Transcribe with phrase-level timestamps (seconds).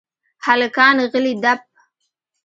[0.47, 1.61] هلکان غلي دپ.